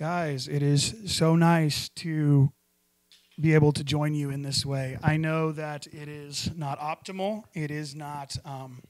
[0.00, 2.50] Guys, it is so nice to
[3.38, 4.96] be able to join you in this way.
[5.02, 8.80] I know that it is not optimal, it is not um,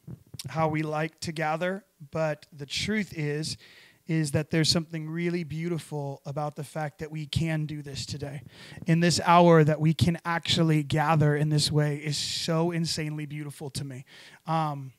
[0.49, 3.57] how we like to gather, but the truth is,
[4.07, 8.43] is that there's something really beautiful about the fact that we can do this today.
[8.87, 13.69] In this hour, that we can actually gather in this way is so insanely beautiful
[13.71, 14.05] to me.
[14.47, 14.93] Um,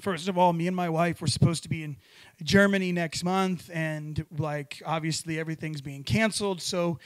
[0.00, 1.96] first of all, me and my wife were supposed to be in
[2.42, 6.60] Germany next month, and like obviously everything's being canceled.
[6.60, 6.98] So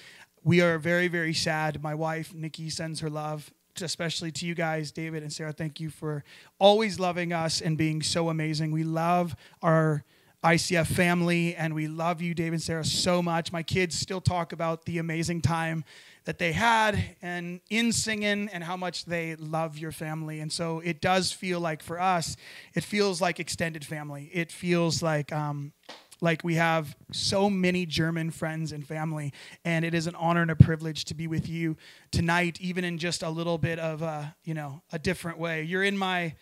[0.44, 1.82] we are very, very sad.
[1.82, 5.52] My wife, Nikki, sends her love, especially to you guys, David and Sarah.
[5.52, 6.24] Thank you for
[6.58, 8.70] always loving us and being so amazing.
[8.70, 10.04] We love our
[10.46, 13.50] ICF family, and we love you, David and Sarah, so much.
[13.50, 15.84] My kids still talk about the amazing time
[16.24, 20.38] that they had and in singing and how much they love your family.
[20.38, 22.36] And so it does feel like for us,
[22.74, 24.30] it feels like extended family.
[24.32, 25.72] It feels like um,
[26.20, 29.32] like we have so many German friends and family,
[29.64, 31.76] and it is an honor and a privilege to be with you
[32.12, 35.64] tonight, even in just a little bit of a you know a different way.
[35.64, 36.36] You're in my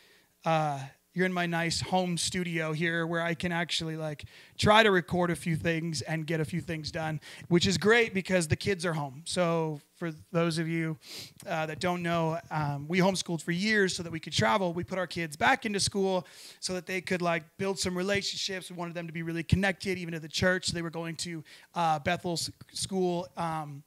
[0.44, 0.80] uh,
[1.14, 4.24] you're in my nice home studio here where I can actually like
[4.58, 8.12] try to record a few things and get a few things done, which is great
[8.12, 9.22] because the kids are home.
[9.24, 10.98] So for those of you
[11.46, 14.72] uh, that don't know, um, we homeschooled for years so that we could travel.
[14.74, 16.26] We put our kids back into school
[16.58, 18.68] so that they could like build some relationships.
[18.68, 20.68] We wanted them to be really connected, even to the church.
[20.68, 21.44] They were going to
[21.76, 23.28] uh, Bethel's school.
[23.36, 23.84] Um,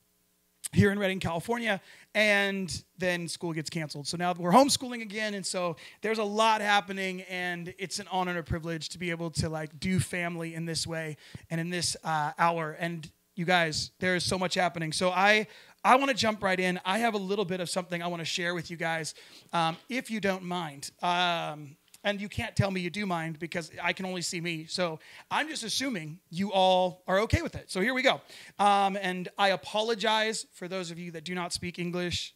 [0.73, 1.81] here in Redding, California,
[2.13, 4.07] and then school gets canceled.
[4.07, 8.31] So now we're homeschooling again, and so there's a lot happening, and it's an honor
[8.31, 11.17] and a privilege to be able to like do family in this way
[11.49, 12.71] and in this uh, hour.
[12.79, 14.91] And you guys, there is so much happening.
[14.91, 15.47] So I
[15.83, 16.79] I want to jump right in.
[16.83, 19.13] I have a little bit of something I want to share with you guys,
[19.53, 20.91] um, if you don't mind.
[21.01, 21.77] Um,
[22.07, 24.65] and you can't tell me you do mind because I can only see me.
[24.65, 27.69] So I'm just assuming you all are okay with it.
[27.69, 28.21] So here we go.
[28.59, 32.33] Um, and I apologize for those of you that do not speak English.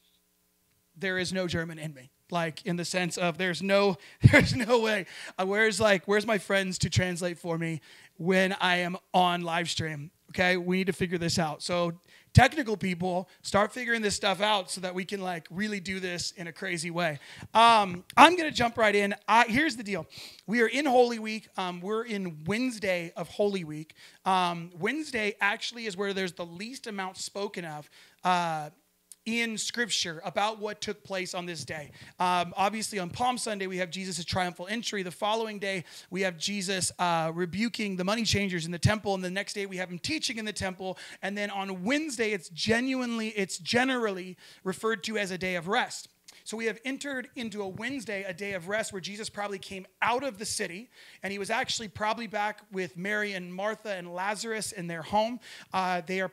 [0.97, 3.97] There is no German in me like in the sense of there's no
[4.31, 5.05] there's no way
[5.37, 7.81] uh, where's like where's my friends to translate for me
[8.15, 11.91] when i am on live stream okay we need to figure this out so
[12.33, 16.31] technical people start figuring this stuff out so that we can like really do this
[16.31, 17.19] in a crazy way.
[17.53, 19.13] Um, i'm gonna jump right in.
[19.27, 20.07] I, here's the deal.
[20.47, 21.49] We are in holy week.
[21.57, 23.95] Um, we're in wednesday of holy week.
[24.25, 27.89] Um, wednesday actually is where there's the least amount spoken of
[28.23, 28.69] uh,
[29.25, 31.91] in scripture about what took place on this day.
[32.19, 35.03] Um, obviously, on Palm Sunday, we have Jesus' triumphal entry.
[35.03, 39.13] The following day, we have Jesus uh, rebuking the money changers in the temple.
[39.13, 40.97] And the next day, we have him teaching in the temple.
[41.21, 46.09] And then on Wednesday, it's genuinely, it's generally referred to as a day of rest.
[46.43, 49.85] So we have entered into a Wednesday, a day of rest, where Jesus probably came
[50.01, 50.89] out of the city,
[51.23, 55.39] and he was actually probably back with Mary and Martha and Lazarus in their home.
[55.73, 56.31] Uh, they are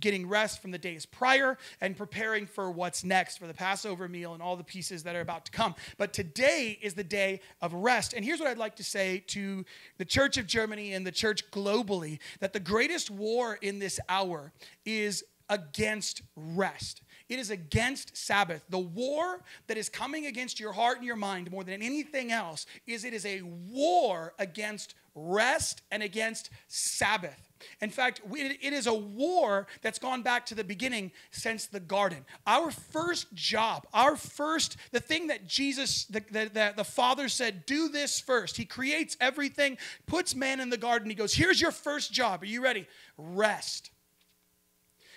[0.00, 4.34] getting rest from the days prior and preparing for what's next for the Passover meal
[4.34, 5.74] and all the pieces that are about to come.
[5.96, 8.12] But today is the day of rest.
[8.12, 9.64] And here's what I'd like to say to
[9.96, 14.52] the Church of Germany and the church globally that the greatest war in this hour
[14.84, 17.02] is against rest.
[17.28, 18.64] It is against Sabbath.
[18.70, 22.64] The war that is coming against your heart and your mind more than anything else
[22.86, 27.48] is it is a war against rest and against Sabbath.
[27.80, 32.24] In fact, it is a war that's gone back to the beginning since the garden.
[32.46, 37.66] Our first job, our first, the thing that Jesus, the, the, the, the, Father said,
[37.66, 38.56] do this first.
[38.56, 41.10] He creates everything, puts man in the garden.
[41.10, 42.42] He goes, here's your first job.
[42.42, 42.86] Are you ready?
[43.16, 43.90] Rest.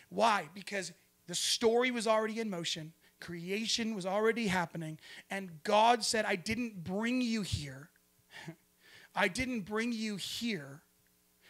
[0.09, 0.49] Why?
[0.53, 0.91] Because
[1.31, 4.99] the story was already in motion, creation was already happening,
[5.29, 7.89] and God said, I didn't bring you here.
[9.15, 10.81] I didn't bring you here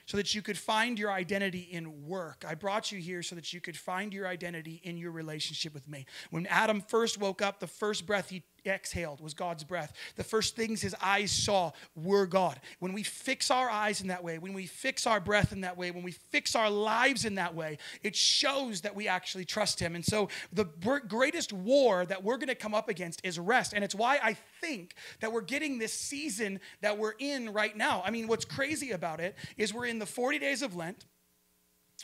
[0.06, 2.46] so that you could find your identity in work.
[2.48, 5.88] I brought you here so that you could find your identity in your relationship with
[5.88, 6.06] me.
[6.30, 9.94] When Adam first woke up, the first breath he exhaled was God's breath.
[10.16, 12.60] The first things his eyes saw were God.
[12.80, 15.78] When we fix our eyes in that way, when we fix our breath in that
[15.78, 19.80] way, when we fix our lives in that way, it shows that we actually trust
[19.80, 19.96] him.
[19.96, 20.66] And so the
[21.08, 23.74] greatest war that we're going to come up against is rest.
[23.74, 28.02] And it's why I think that we're getting this season that we're in right now.
[28.06, 31.06] I mean, what's crazy about it is we're in the 40 days of Lent.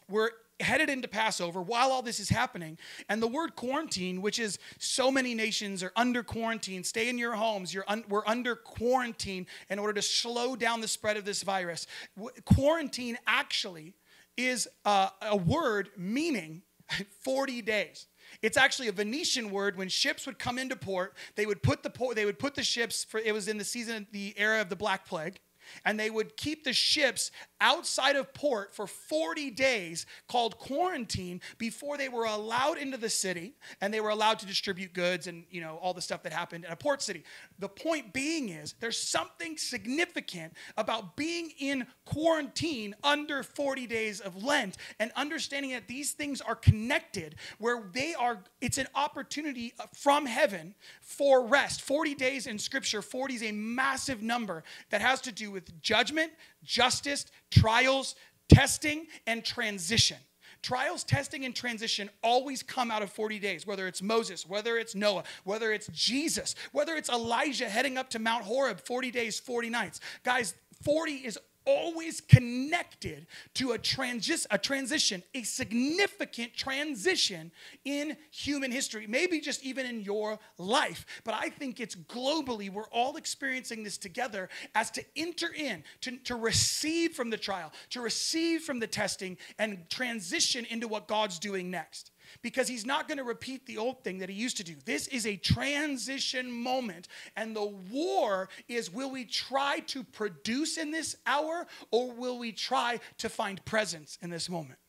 [0.09, 2.77] We're headed into Passover while all this is happening.
[3.09, 7.36] And the word quarantine, which is so many nations are under quarantine, stay in your
[7.36, 11.44] homes, you're un- we're under quarantine in order to slow down the spread of this
[11.44, 11.88] virus.
[12.15, 13.94] W- quarantine actually
[14.36, 16.62] is uh, a word meaning
[17.24, 18.07] 40 days.
[18.42, 19.77] It's actually a Venetian word.
[19.77, 22.63] When ships would come into port, they would put the port, they would put the
[22.63, 25.39] ships for it was in the season, the era of the Black Plague
[25.86, 31.98] and they would keep the ships outside of port for 40 days called quarantine before
[31.98, 35.62] they were allowed into the city and they were allowed to distribute goods and you
[35.62, 37.24] know all the stuff that happened in a port city.
[37.60, 44.44] The point being is there's something significant about being in quarantine under 40 days of
[44.44, 50.25] lent and understanding that these things are connected where they are it's an opportunity from
[50.25, 51.81] heaven for rest.
[51.81, 56.31] 40 days in scripture 40 is a massive number that has to do with judgment
[56.63, 58.15] justice, trials,
[58.50, 60.18] testing, and transition.
[60.63, 64.95] Trials, testing, and transition always come out of 40 days, whether it's Moses, whether it's
[64.95, 69.69] Noah, whether it's Jesus, whether it's Elijah heading up to Mount Horeb 40 days, 40
[69.69, 70.00] nights.
[70.24, 77.52] Guys, 40 is always connected to a, transi- a transition, a significant transition
[77.86, 81.06] in human history, maybe just even in your life.
[81.24, 86.18] But I think it's globally, we're all experiencing this together as to enter in, to,
[86.19, 91.38] to receive from the trial, to receive from the testing, and transition into what God's
[91.38, 92.12] doing next
[92.42, 94.75] because he's not going to repeat the old thing that he used to do.
[94.86, 97.07] This is a transition moment.
[97.36, 102.51] And the war is will we try to produce in this hour or will we
[102.51, 104.80] try to find presence in this moment?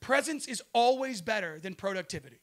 [0.00, 2.40] Presence is always better than productivity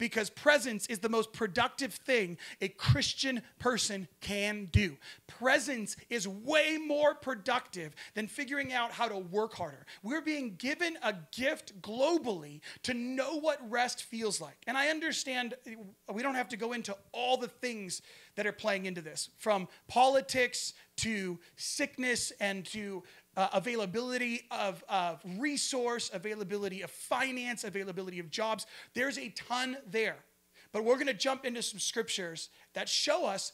[0.00, 4.96] because presence is the most productive thing a Christian person can do.
[5.28, 9.86] Presence is way more productive than figuring out how to work harder.
[10.02, 14.56] We're being given a gift globally to know what rest feels like.
[14.66, 15.54] And I understand
[16.12, 18.00] we don't have to go into all the things
[18.36, 23.02] that are playing into this from politics to sickness and to
[23.36, 28.66] uh, availability of, of resource, availability of finance, availability of jobs.
[28.94, 30.16] There's a ton there.
[30.72, 33.52] But we're going to jump into some scriptures that show us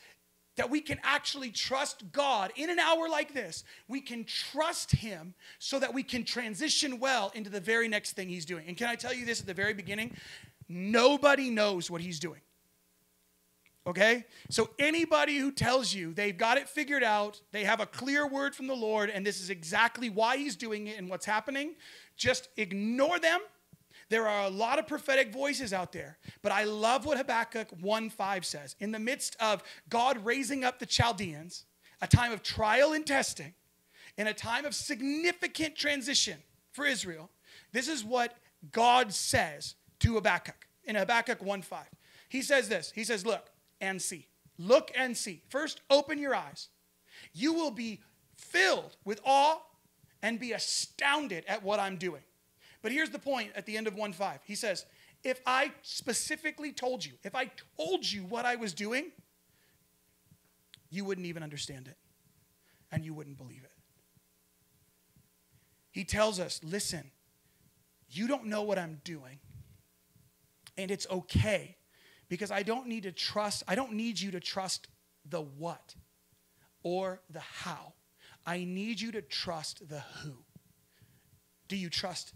[0.56, 3.64] that we can actually trust God in an hour like this.
[3.88, 8.28] We can trust Him so that we can transition well into the very next thing
[8.28, 8.67] He's doing.
[8.67, 10.17] And can I tell you this at the very beginning?
[10.69, 12.40] Nobody knows what He's doing.
[13.87, 14.25] Okay?
[14.50, 18.55] So anybody who tells you they've got it figured out, they have a clear word
[18.55, 21.77] from the Lord, and this is exactly why he's doing it and what's happening,
[22.17, 23.41] just ignore them.
[24.09, 28.44] There are a lot of prophetic voices out there, but I love what Habakkuk 1:5
[28.44, 28.77] says.
[28.79, 31.65] In the midst of God raising up the Chaldeans,
[32.00, 33.55] a time of trial and testing,
[34.17, 36.43] in a time of significant transition
[36.73, 37.31] for Israel,
[37.73, 38.37] this is what
[38.71, 41.87] God says to Habakkuk in Habakkuk 1:5.
[42.29, 42.93] He says this.
[42.93, 43.50] He says, "Look,
[43.81, 44.26] and see.
[44.58, 45.43] Look and see.
[45.49, 46.69] First, open your eyes.
[47.32, 48.00] You will be
[48.37, 49.61] filled with awe
[50.23, 52.23] and be astounded at what I'm doing.
[52.82, 54.40] But here's the point at the end of 1 5.
[54.44, 54.87] He says,
[55.25, 59.12] If I specifically told you, if I told you what I was doing,
[60.90, 61.96] you wouldn't even understand it
[62.93, 63.73] and you wouldn't believe it.
[65.90, 67.11] He tells us, Listen,
[68.08, 69.40] you don't know what I'm doing,
[70.78, 71.75] and it's okay
[72.28, 74.88] because I don't need to trust, I don't need you to trust
[75.28, 75.94] the what
[76.82, 77.94] or the how.
[78.44, 80.37] I need you to trust the who.
[81.69, 82.32] Do you trust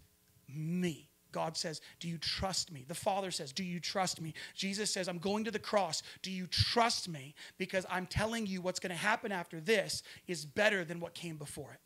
[0.49, 1.09] me?
[1.33, 2.85] God says, Do you trust me?
[2.89, 4.35] The Father says, Do you trust me?
[4.55, 6.03] Jesus says, I'm going to the cross.
[6.23, 7.35] Do you trust me?
[7.59, 11.37] Because I'm telling you what's going to happen after this is better than what came
[11.37, 11.81] before it.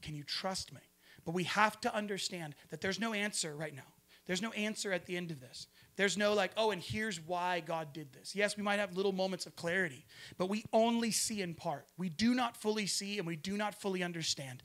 [0.00, 0.80] Can you trust me?
[1.24, 3.82] But we have to understand that there's no answer right now.
[4.26, 5.66] There's no answer at the end of this.
[5.96, 8.34] There's no like, oh, and here's why God did this.
[8.34, 10.04] Yes, we might have little moments of clarity,
[10.38, 11.86] but we only see in part.
[11.98, 14.62] We do not fully see and we do not fully understand.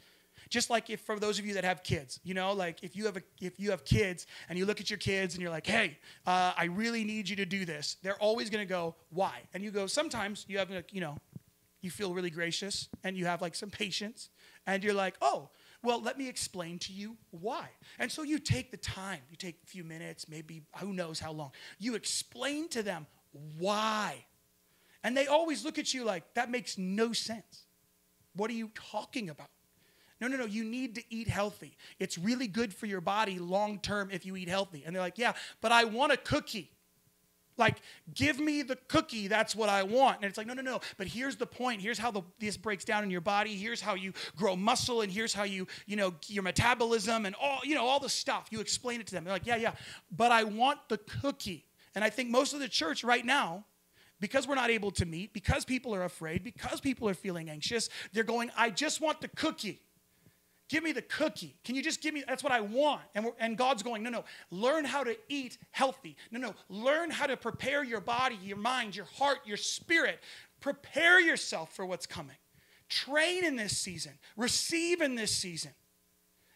[0.49, 3.05] Just like if for those of you that have kids, you know, like if you
[3.05, 5.67] have a, if you have kids and you look at your kids and you're like,
[5.67, 7.97] hey, uh, I really need you to do this.
[8.01, 9.41] They're always going to go, why?
[9.53, 11.17] And you go, sometimes you have, like, you know,
[11.81, 14.29] you feel really gracious and you have like some patience
[14.65, 15.49] and you're like, oh,
[15.83, 17.69] well, let me explain to you why.
[17.99, 21.31] And so you take the time, you take a few minutes, maybe who knows how
[21.31, 21.51] long.
[21.79, 23.05] You explain to them
[23.57, 24.25] why.
[25.03, 27.65] And they always look at you like, that makes no sense.
[28.33, 29.47] What are you talking about?
[30.19, 31.77] No, no, no, you need to eat healthy.
[31.99, 34.83] It's really good for your body long term if you eat healthy.
[34.85, 36.71] And they're like, yeah, but I want a cookie.
[37.57, 37.77] Like,
[38.13, 39.27] give me the cookie.
[39.27, 40.17] That's what I want.
[40.17, 40.79] And it's like, no, no, no.
[40.97, 41.81] But here's the point.
[41.81, 43.55] Here's how the, this breaks down in your body.
[43.55, 45.01] Here's how you grow muscle.
[45.01, 48.47] And here's how you, you know, your metabolism and all, you know, all the stuff.
[48.51, 49.23] You explain it to them.
[49.23, 49.73] They're like, yeah, yeah.
[50.15, 51.65] But I want the cookie.
[51.95, 53.65] And I think most of the church right now,
[54.19, 57.89] because we're not able to meet, because people are afraid, because people are feeling anxious,
[58.13, 59.81] they're going, I just want the cookie.
[60.69, 61.55] Give me the cookie.
[61.63, 62.23] Can you just give me?
[62.27, 63.01] That's what I want.
[63.15, 64.25] And, and God's going, no, no.
[64.51, 66.17] Learn how to eat healthy.
[66.29, 66.55] No, no.
[66.67, 70.19] Learn how to prepare your body, your mind, your heart, your spirit.
[70.59, 72.35] Prepare yourself for what's coming.
[72.89, 75.71] train in this season, receive in this season.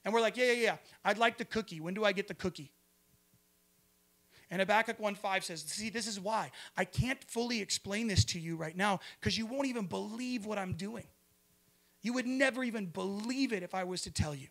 [0.03, 0.77] And we're like, yeah, yeah, yeah.
[1.05, 1.79] I'd like the cookie.
[1.79, 2.71] When do I get the cookie?
[4.49, 6.51] And Habakkuk 1.5 says, see, this is why.
[6.75, 10.57] I can't fully explain this to you right now because you won't even believe what
[10.57, 11.05] I'm doing.
[12.01, 14.47] You would never even believe it if I was to tell you.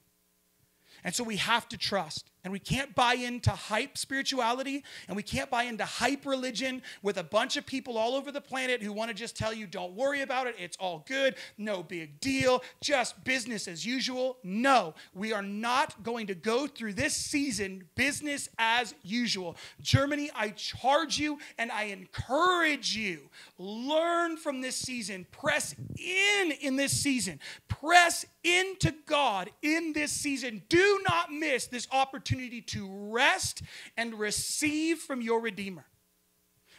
[1.03, 2.31] And so we have to trust.
[2.43, 7.19] And we can't buy into hype spirituality and we can't buy into hype religion with
[7.19, 9.93] a bunch of people all over the planet who want to just tell you, don't
[9.93, 14.39] worry about it, it's all good, no big deal, just business as usual.
[14.43, 19.57] No, we are not going to go through this season business as usual.
[19.83, 23.29] Germany, I charge you and I encourage you.
[23.59, 30.63] Learn from this season, press in in this season, press into God in this season.
[30.71, 33.63] Do not miss this opportunity opportunity to rest
[33.97, 35.85] and receive from your Redeemer.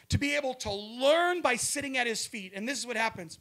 [0.08, 2.52] To be able to learn by sitting at his feet.
[2.54, 3.38] And this is what happens.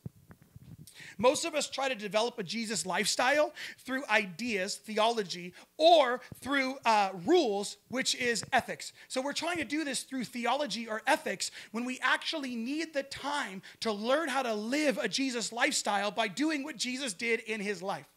[1.17, 7.09] Most of us try to develop a Jesus lifestyle through ideas, theology, or through uh,
[7.25, 8.93] rules, which is ethics.
[9.07, 13.03] So we're trying to do this through theology or ethics when we actually need the
[13.03, 17.61] time to learn how to live a Jesus lifestyle by doing what Jesus did in
[17.61, 18.07] his life.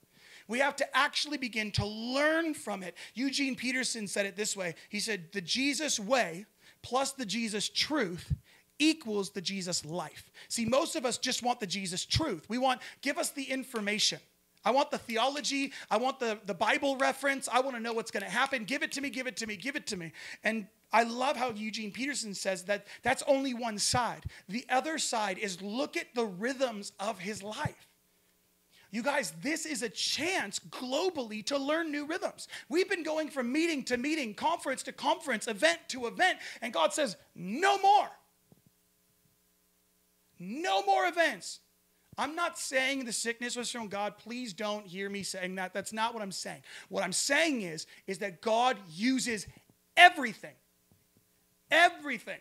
[0.47, 2.97] We have to actually begin to learn from it.
[3.15, 6.47] Eugene Peterson said it this way He said, The Jesus way
[6.83, 8.33] plus the Jesus truth
[8.79, 10.31] equals the Jesus life.
[10.49, 12.45] See, most of us just want the Jesus truth.
[12.49, 14.19] We want, give us the information.
[14.65, 15.73] I want the theology.
[15.91, 17.49] I want the, the Bible reference.
[17.51, 18.65] I want to know what's going to happen.
[18.65, 20.13] Give it to me, give it to me, give it to me.
[20.43, 24.25] And I love how Eugene Peterson says that that's only one side.
[24.49, 27.89] The other side is look at the rhythms of his life.
[28.95, 32.47] You guys, this is a chance globally to learn new rhythms.
[32.69, 36.93] We've been going from meeting to meeting, conference to conference, event to event, and God
[36.93, 38.07] says, no more.
[40.39, 41.59] No more events.
[42.17, 44.17] I'm not saying the sickness was from God.
[44.17, 45.75] Please don't hear me saying that.
[45.75, 46.63] That's not what I'm saying.
[46.89, 49.49] What I'm saying is is that God uses
[49.97, 50.55] everything.
[51.69, 52.39] Everything.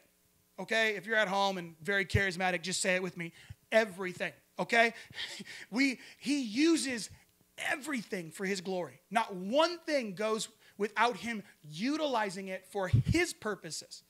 [0.60, 0.98] Okay?
[0.98, 3.33] If you're at home and very charismatic, just say it with me.
[3.72, 4.93] Everything okay?
[5.72, 7.10] We he uses
[7.57, 9.00] everything for his glory.
[9.12, 14.03] Not one thing goes without him utilizing it for his purposes.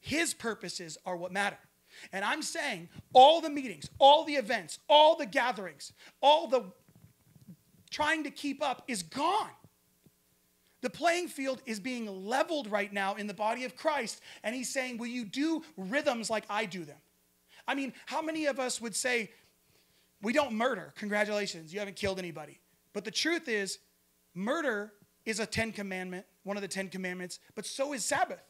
[0.00, 1.58] His purposes are what matter.
[2.12, 6.64] And I'm saying all the meetings, all the events, all the gatherings, all the
[7.90, 9.50] trying to keep up is gone.
[10.80, 14.72] The playing field is being leveled right now in the body of Christ, and he's
[14.72, 16.98] saying, Will you do rhythms like I do them?
[17.66, 19.30] I mean, how many of us would say,
[20.22, 20.92] we don't murder.
[20.96, 22.60] Congratulations, you haven't killed anybody.
[22.92, 23.78] But the truth is,
[24.34, 24.92] murder
[25.24, 28.42] is a 10 commandment, one of the 10 commandments, but so is Sabbath.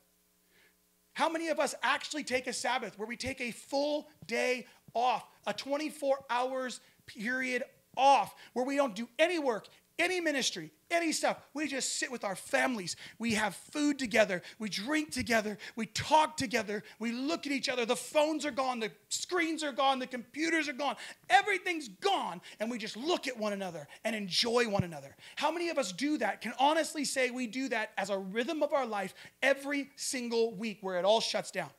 [1.14, 5.26] How many of us actually take a Sabbath where we take a full day off,
[5.46, 7.64] a 24 hours period
[7.96, 9.66] off, where we don't do any work,
[9.98, 11.38] any ministry, any stuff.
[11.54, 12.96] We just sit with our families.
[13.18, 14.42] We have food together.
[14.58, 15.58] We drink together.
[15.76, 16.84] We talk together.
[16.98, 17.84] We look at each other.
[17.84, 18.80] The phones are gone.
[18.80, 19.98] The screens are gone.
[19.98, 20.96] The computers are gone.
[21.28, 22.40] Everything's gone.
[22.60, 25.16] And we just look at one another and enjoy one another.
[25.36, 26.40] How many of us do that?
[26.40, 30.78] Can honestly say we do that as a rhythm of our life every single week
[30.80, 31.70] where it all shuts down?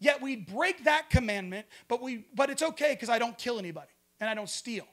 [0.00, 3.92] Yet we break that commandment, but we but it's okay because I don't kill anybody
[4.20, 4.86] and I don't steal.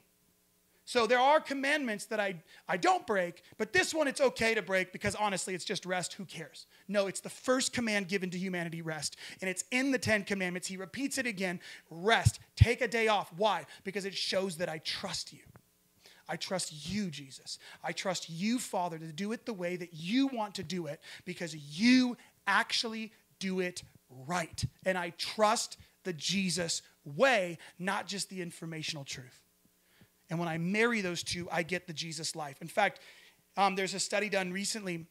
[0.84, 2.34] So there are commandments that I,
[2.68, 6.14] I don't break, but this one it's okay to break because honestly, it's just rest.
[6.14, 6.66] Who cares?
[6.88, 9.16] No, it's the first command given to humanity rest.
[9.40, 10.66] And it's in the Ten Commandments.
[10.66, 12.40] He repeats it again rest.
[12.56, 13.32] Take a day off.
[13.36, 13.64] Why?
[13.84, 15.40] Because it shows that I trust you.
[16.28, 17.58] I trust you, Jesus.
[17.84, 21.00] I trust you, Father, to do it the way that you want to do it
[21.24, 23.82] because you actually do it
[24.26, 24.64] right.
[24.84, 29.41] And I trust the Jesus way, not just the informational truth.
[30.32, 32.62] And when I marry those two, I get the Jesus life.
[32.62, 33.00] In fact,
[33.58, 35.04] um, there's a study done recently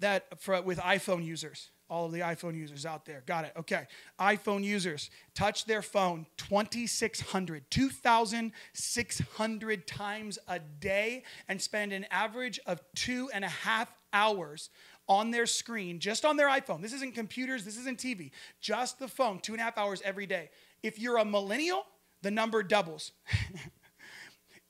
[0.00, 3.22] that for, with iPhone users, all of the iPhone users out there.
[3.26, 3.52] Got it.
[3.54, 3.86] Okay.
[4.18, 12.80] iPhone users touch their phone 2,600, 2,600 times a day and spend an average of
[12.94, 14.70] two and a half hours
[15.06, 16.80] on their screen, just on their iPhone.
[16.80, 18.30] This isn't computers, this isn't TV,
[18.62, 20.48] just the phone, two and a half hours every day.
[20.82, 21.84] If you're a millennial,
[22.22, 23.12] the number doubles.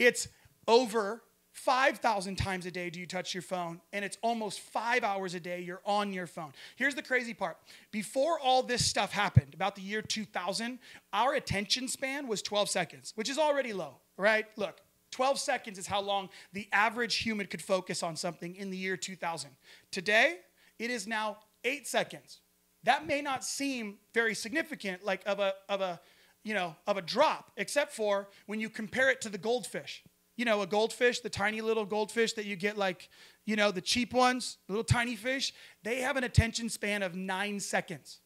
[0.04, 0.28] It's
[0.68, 5.34] over 5,000 times a day do you touch your phone, and it's almost five hours
[5.34, 6.52] a day you're on your phone.
[6.76, 7.56] Here's the crazy part
[7.92, 10.78] before all this stuff happened, about the year 2000,
[11.12, 14.46] our attention span was 12 seconds, which is already low, right?
[14.56, 14.80] Look,
[15.12, 18.96] 12 seconds is how long the average human could focus on something in the year
[18.96, 19.50] 2000.
[19.92, 20.38] Today,
[20.80, 22.40] it is now eight seconds.
[22.82, 26.00] That may not seem very significant, like of a, of a
[26.44, 30.04] you know, of a drop, except for when you compare it to the goldfish.
[30.36, 33.08] You know, a goldfish, the tiny little goldfish that you get like,
[33.46, 37.60] you know, the cheap ones, little tiny fish, they have an attention span of nine
[37.60, 38.20] seconds.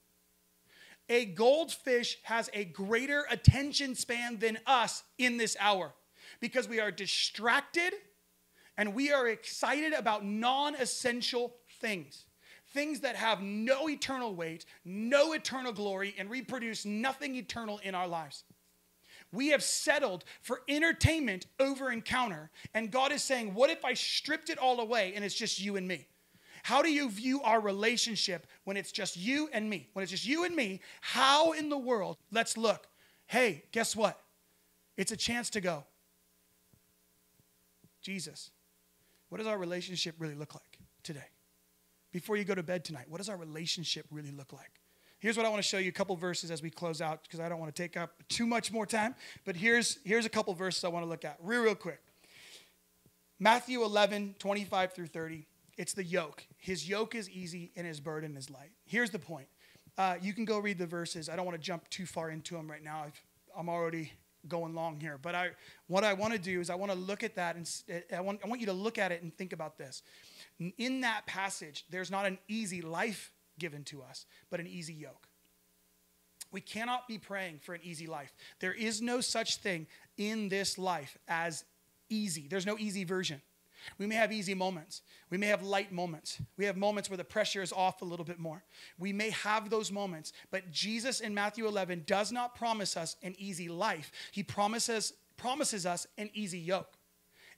[1.09, 5.95] A goldfish has a greater attention span than us in this hour
[6.41, 7.93] because we are distracted
[8.77, 12.25] and we are excited about non essential things.
[12.75, 18.07] Things that have no eternal weight, no eternal glory, and reproduce nothing eternal in our
[18.07, 18.45] lives.
[19.33, 24.51] We have settled for entertainment over encounter, and God is saying, What if I stripped
[24.51, 26.07] it all away and it's just you and me?
[26.63, 29.89] How do you view our relationship when it's just you and me?
[29.93, 32.17] When it's just you and me, how in the world?
[32.31, 32.87] Let's look.
[33.27, 34.21] Hey, guess what?
[34.97, 35.85] It's a chance to go.
[38.03, 38.51] Jesus,
[39.29, 41.25] what does our relationship really look like today?
[42.13, 44.71] Before you go to bed tonight, what does our relationship really look like?
[45.21, 47.41] Here's what I want to show you a couple verses as we close out because
[47.41, 49.17] I don't want to take up too much more time.
[49.45, 52.01] But here's, here's a couple verses I want to look at real, real quick.
[53.41, 55.45] Matthew 11, 25 through 30.
[55.77, 56.45] It's the yoke.
[56.57, 58.71] His yoke is easy and his burden is light.
[58.85, 59.49] Here's the point.
[59.97, 61.29] Uh, you can go read the verses.
[61.29, 63.03] I don't want to jump too far into them right now.
[63.05, 63.21] I've,
[63.57, 64.13] I'm already
[64.47, 65.19] going long here.
[65.21, 65.51] But I,
[65.89, 67.69] what I want to do is I want to look at that and
[68.17, 70.03] I want, I want you to look at it and think about this.
[70.59, 75.29] In that passage, there's not an easy life given to us, but an easy yoke.
[76.51, 78.33] We cannot be praying for an easy life.
[78.61, 79.87] There is no such thing
[80.17, 81.65] in this life as
[82.09, 82.49] easy.
[82.49, 83.43] There's no easy version.
[83.99, 85.03] We may have easy moments.
[85.31, 86.39] We may have light moments.
[86.57, 88.65] We have moments where the pressure is off a little bit more.
[88.99, 93.35] We may have those moments, but Jesus in Matthew 11 does not promise us an
[93.39, 94.11] easy life.
[94.33, 96.98] He promises, promises us an easy yoke.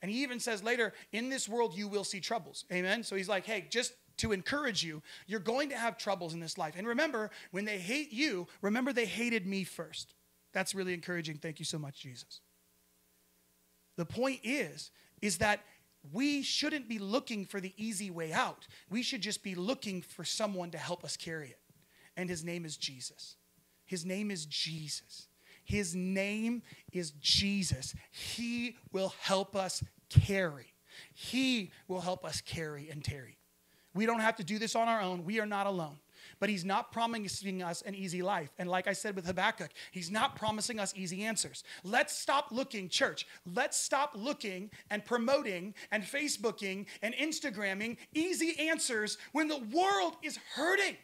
[0.02, 2.64] And he even says later, in this world you will see troubles.
[2.72, 3.02] Amen?
[3.02, 6.58] So he's like, hey, just to encourage you, you're going to have troubles in this
[6.58, 6.74] life.
[6.76, 10.14] And remember, when they hate you, remember they hated me first.
[10.52, 11.36] That's really encouraging.
[11.36, 12.40] Thank you so much, Jesus.
[13.96, 14.90] The point is,
[15.22, 15.60] is that
[16.12, 18.66] we shouldn't be looking for the easy way out.
[18.88, 21.60] We should just be looking for someone to help us carry it.
[22.16, 23.36] And his name is Jesus.
[23.84, 25.28] His name is Jesus.
[25.70, 27.94] His name is Jesus.
[28.10, 30.66] He will help us carry.
[31.14, 33.38] He will help us carry and tarry.
[33.94, 35.24] We don't have to do this on our own.
[35.24, 36.00] We are not alone
[36.38, 38.50] but he's not promising us an easy life.
[38.58, 41.64] And like I said with Habakkuk, he's not promising us easy answers.
[41.82, 49.16] Let's stop looking, church, let's stop looking and promoting and Facebooking and Instagramming easy answers
[49.32, 50.96] when the world is hurting.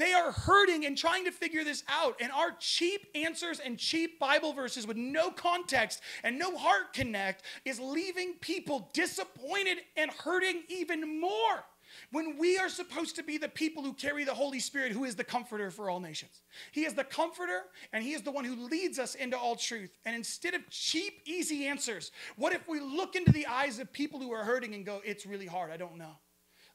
[0.00, 2.16] They are hurting and trying to figure this out.
[2.22, 7.44] And our cheap answers and cheap Bible verses with no context and no heart connect
[7.66, 11.64] is leaving people disappointed and hurting even more
[12.12, 15.16] when we are supposed to be the people who carry the Holy Spirit, who is
[15.16, 16.40] the comforter for all nations.
[16.72, 19.90] He is the comforter, and He is the one who leads us into all truth.
[20.06, 24.18] And instead of cheap, easy answers, what if we look into the eyes of people
[24.18, 25.70] who are hurting and go, It's really hard.
[25.70, 26.16] I don't know.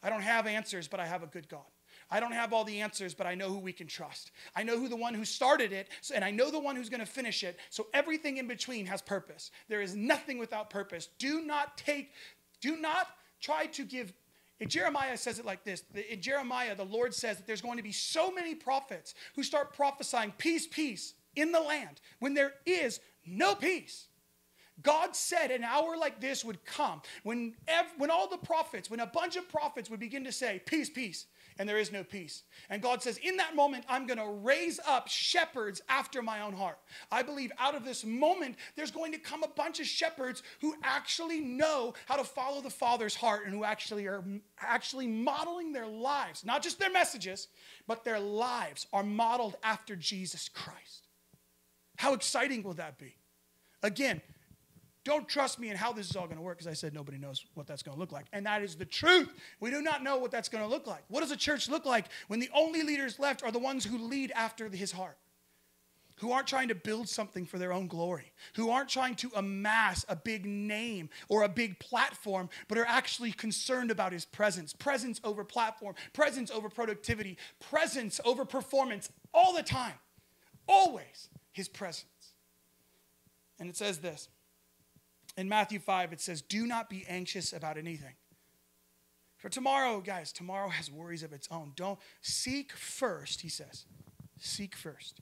[0.04, 1.64] I don't have answers, but I have a good God.
[2.10, 4.32] I don't have all the answers, but I know who we can trust.
[4.56, 7.00] I know who the one who started it, and I know the one who's going
[7.00, 7.58] to finish it.
[7.70, 9.52] So everything in between has purpose.
[9.68, 11.10] There is nothing without purpose.
[11.18, 12.12] Do not take,
[12.62, 13.08] do not
[13.40, 14.14] try to give
[14.68, 15.84] Jeremiah says it like this.
[16.10, 19.74] In Jeremiah, the Lord says that there's going to be so many prophets who start
[19.74, 24.08] prophesying peace, peace in the land when there is no peace.
[24.82, 29.00] God said an hour like this would come when, ev- when all the prophets, when
[29.00, 31.26] a bunch of prophets would begin to say, Peace, peace,
[31.58, 32.44] and there is no peace.
[32.70, 36.54] And God says, In that moment, I'm going to raise up shepherds after my own
[36.54, 36.78] heart.
[37.12, 40.76] I believe out of this moment, there's going to come a bunch of shepherds who
[40.84, 44.24] actually know how to follow the Father's heart and who actually are
[44.60, 47.48] actually modeling their lives, not just their messages,
[47.88, 51.08] but their lives are modeled after Jesus Christ.
[51.98, 53.16] How exciting will that be?
[53.82, 54.22] Again,
[55.06, 57.20] don't trust me in how this is all going to work because I said nobody
[57.20, 58.26] knows what that's going to look like.
[58.34, 59.30] And that is the truth.
[59.60, 61.04] We do not know what that's going to look like.
[61.08, 64.00] What does a church look like when the only leaders left are the ones who
[64.00, 65.18] lead after his heart?
[66.20, 70.06] Who aren't trying to build something for their own glory, who aren't trying to amass
[70.10, 74.74] a big name or a big platform, but are actually concerned about his presence.
[74.74, 79.94] Presence over platform, presence over productivity, presence over performance all the time.
[80.68, 82.06] Always his presence.
[83.60, 84.30] And it says this
[85.38, 88.14] in Matthew 5, it says, Do not be anxious about anything.
[89.38, 91.74] For tomorrow, guys, tomorrow has worries of its own.
[91.76, 93.86] Don't seek first, he says.
[94.40, 95.22] Seek first.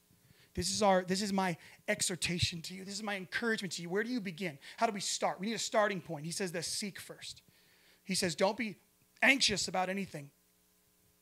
[0.55, 2.85] This is our this is my exhortation to you.
[2.85, 3.89] This is my encouragement to you.
[3.89, 4.59] Where do you begin?
[4.77, 5.39] How do we start?
[5.39, 6.25] We need a starting point.
[6.25, 7.41] He says this seek first.
[8.03, 8.75] He says, Don't be
[9.21, 10.29] anxious about anything,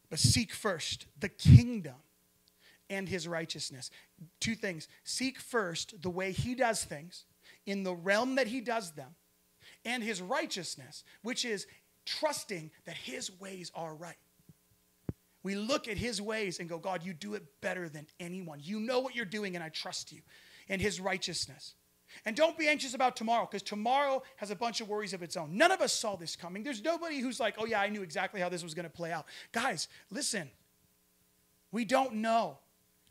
[0.10, 1.96] but seek first the kingdom
[2.90, 3.90] and his righteousness.
[4.42, 7.26] Two things seek first the way he does things
[7.66, 9.16] in the realm that he does them,
[9.86, 11.68] and his righteousness, which is
[12.06, 14.18] trusting that his ways are right.
[15.44, 18.60] We look at his ways and go, God, you do it better than anyone.
[18.62, 20.22] You know what you're doing, and I trust you.
[20.70, 21.74] And his righteousness.
[22.26, 25.36] And don't be anxious about tomorrow because tomorrow has a bunch of worries of its
[25.36, 25.58] own.
[25.58, 26.64] None of us saw this coming.
[26.64, 29.12] There's nobody who's like, oh, yeah, I knew exactly how this was going to play
[29.12, 29.26] out.
[29.52, 30.50] Guys, listen,
[31.72, 32.60] we don't know,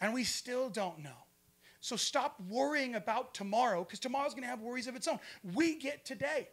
[0.00, 1.10] and we still don't know.
[1.80, 5.18] So stop worrying about tomorrow because tomorrow's going to have worries of its own.
[5.54, 6.48] We get today.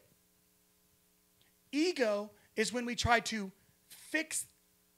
[1.71, 3.51] Ego is when we try to
[3.89, 4.45] fix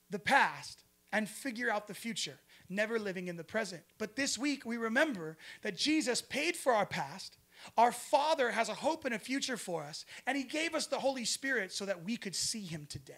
[0.10, 2.40] the past and figure out the future,
[2.70, 3.82] never living in the present.
[3.98, 7.38] But this week, we remember that Jesus paid for our past.
[7.78, 11.00] Our Father has a hope and a future for us, and He gave us the
[11.00, 13.14] Holy Spirit so that we could see Him today.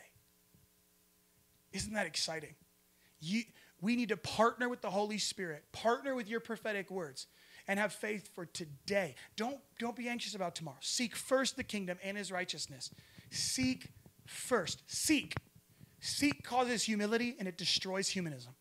[1.73, 2.55] Isn't that exciting?
[3.19, 3.43] You,
[3.81, 7.27] we need to partner with the Holy Spirit, partner with your prophetic words,
[7.67, 9.15] and have faith for today.
[9.35, 10.77] Don't, don't be anxious about tomorrow.
[10.81, 12.91] Seek first the kingdom and His righteousness.
[13.31, 13.89] Seek
[14.25, 14.83] first.
[14.85, 15.35] Seek.
[15.99, 18.53] Seek causes humility and it destroys humanism.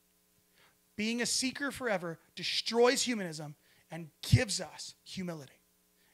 [0.97, 3.55] Being a seeker forever destroys humanism
[3.91, 5.53] and gives us humility.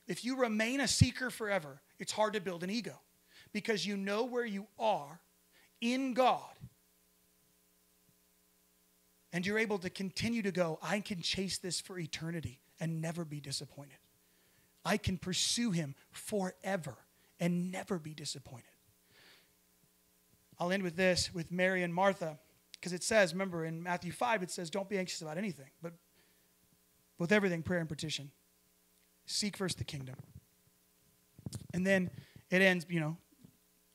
[0.07, 3.01] If you remain a seeker forever, it's hard to build an ego
[3.53, 5.21] because you know where you are
[5.81, 6.55] in God.
[9.37, 13.23] And you're able to continue to go, I can chase this for eternity and never
[13.23, 13.99] be disappointed.
[14.83, 16.97] I can pursue Him forever
[17.39, 18.65] and never be disappointed.
[20.59, 22.39] I'll end with this with Mary and Martha,
[22.73, 25.93] because it says, remember in Matthew 5, it says, don't be anxious about anything, but
[27.19, 28.31] with everything, prayer and petition.
[29.27, 30.15] Seek first the kingdom.
[31.75, 32.09] And then
[32.51, 33.19] it ends, you know,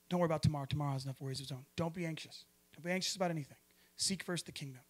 [0.07, 0.67] don't worry about tomorrow.
[0.69, 1.65] Tomorrow has enough worries of its own.
[1.75, 2.45] Don't be anxious.
[2.75, 3.57] Don't be anxious about anything.
[3.97, 4.81] Seek first the kingdom.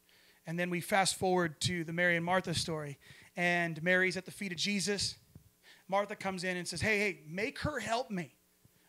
[0.48, 2.98] And then we fast forward to the Mary and Martha story,
[3.36, 5.16] and Mary's at the feet of Jesus.
[5.88, 8.34] Martha comes in and says, Hey, hey, make her help me.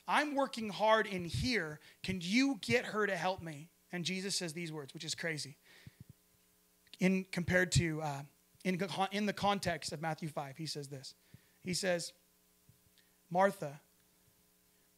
[0.08, 1.80] I'm working hard in here.
[2.02, 3.68] Can you get her to help me?
[3.92, 5.56] And Jesus says these words, which is crazy.
[6.98, 8.22] In compared to uh,
[8.64, 11.14] in, in the context of Matthew 5, he says this.
[11.62, 12.12] He says,
[13.30, 13.80] Martha,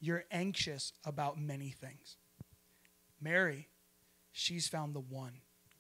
[0.01, 2.17] you're anxious about many things.
[3.21, 3.69] Mary,
[4.33, 5.33] she's found the one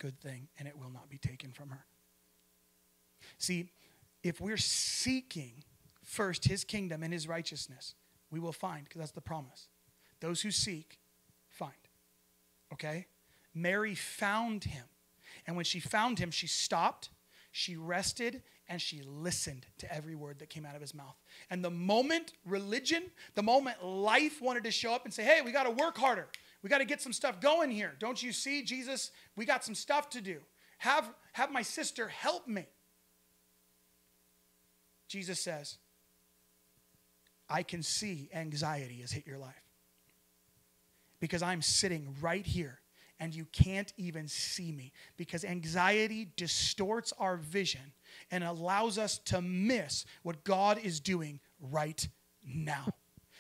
[0.05, 1.87] good thing, and it will not be taken from her.
[3.39, 3.71] See,
[4.23, 5.65] if we're seeking
[6.03, 7.95] first his kingdom and his righteousness,
[8.31, 9.69] we will find, because that's the promise.
[10.21, 10.99] Those who seek,
[11.49, 11.73] find.
[12.71, 13.07] Okay?
[13.55, 14.85] Mary found him.
[15.47, 17.09] And when she found him, she stopped,
[17.51, 21.17] she rested, and she listened to every word that came out of his mouth.
[21.49, 23.05] And the moment religion,
[23.37, 26.29] the moment life wanted to show up and say, hey, we got to work harder.
[26.65, 27.93] We got to get some stuff going here.
[27.99, 29.11] Don't you see, Jesus?
[29.37, 30.39] We got some stuff to do.
[30.79, 32.65] Have, have my sister help me.
[35.07, 35.77] Jesus says,
[37.51, 39.53] I can see anxiety has hit your life.
[41.21, 42.81] Because I'm sitting right here
[43.21, 44.93] and you can't even see me.
[45.19, 47.93] Because anxiety distorts our vision
[48.31, 52.09] and allows us to miss what God is doing right
[52.43, 52.87] now.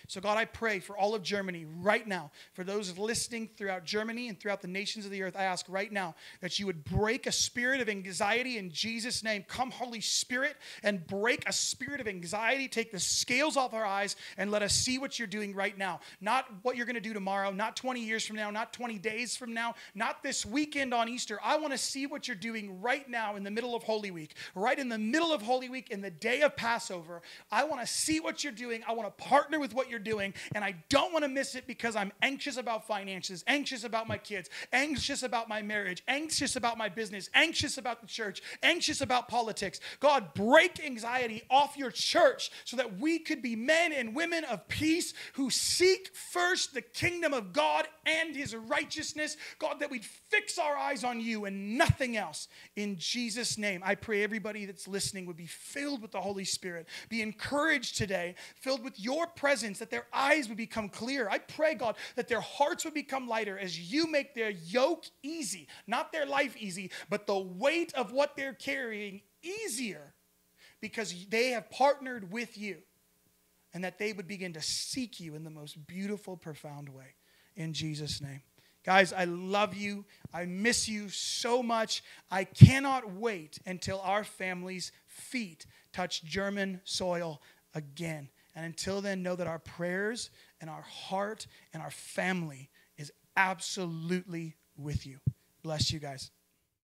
[0.06, 4.28] So, God, I pray for all of Germany right now, for those listening throughout Germany
[4.28, 5.36] and throughout the nations of the earth.
[5.36, 9.44] I ask right now that you would break a spirit of anxiety in Jesus' name.
[9.48, 12.68] Come, Holy Spirit, and break a spirit of anxiety.
[12.68, 16.00] Take the scales off our eyes and let us see what you're doing right now.
[16.20, 19.36] Not what you're going to do tomorrow, not 20 years from now, not 20 days
[19.36, 21.38] from now, not this weekend on Easter.
[21.42, 24.34] I want to see what you're doing right now in the middle of Holy Week,
[24.54, 27.22] right in the middle of Holy Week, in the day of Passover.
[27.50, 28.82] I want to see what you're doing.
[28.86, 31.68] I want to partner with what you're doing, and I don't want to miss it
[31.68, 36.76] because I'm anxious about finances, anxious about my kids, anxious about my marriage, anxious about
[36.76, 39.78] my business, anxious about the church, anxious about politics.
[40.00, 44.66] God, break anxiety off your church so that we could be men and women of
[44.66, 49.36] peace who seek first the kingdom of God and his righteousness.
[49.60, 52.48] God, that we'd fix our eyes on you and nothing else.
[52.74, 56.88] In Jesus' name, I pray everybody that's listening would be filled with the Holy Spirit,
[57.08, 61.28] be encouraged today, filled with your presence that their eyes would become clear.
[61.28, 65.68] I pray, God, that their hearts would become lighter as you make their yoke easy,
[65.86, 70.14] not their life easy, but the weight of what they're carrying easier
[70.80, 72.78] because they have partnered with you.
[73.74, 77.16] And that they would begin to seek you in the most beautiful, profound way.
[77.54, 78.40] In Jesus' name.
[78.84, 80.06] Guys, I love you.
[80.32, 82.02] I miss you so much.
[82.30, 87.42] I cannot wait until our family's feet touch German soil
[87.74, 88.28] again.
[88.54, 94.56] And until then, know that our prayers and our heart and our family is absolutely
[94.76, 95.18] with you.
[95.62, 96.30] Bless you guys.